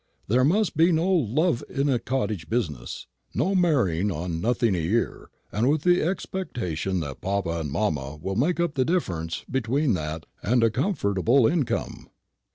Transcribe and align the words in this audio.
There 0.27 0.43
must 0.43 0.75
be 0.75 0.91
no 0.91 1.07
love 1.11 1.63
in 1.69 1.87
a 1.87 1.99
cottage 1.99 2.49
business, 2.49 3.05
no 3.35 3.53
marrying 3.53 4.09
on 4.11 4.41
nothing 4.41 4.73
a 4.73 4.79
year, 4.79 5.29
with 5.53 5.83
the 5.83 6.01
expectation 6.01 7.01
that 7.01 7.21
papa 7.21 7.59
and 7.59 7.71
mamma 7.71 8.17
will 8.19 8.35
make 8.35 8.59
up 8.59 8.73
the 8.73 8.83
difference 8.83 9.45
between 9.47 9.93
that 9.93 10.25
and 10.41 10.63
a 10.63 10.71
comfortable 10.71 11.45
income. 11.45 12.09